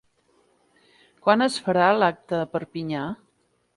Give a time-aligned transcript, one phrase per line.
[1.27, 3.05] Quan es farà l'acte a Perpinyà?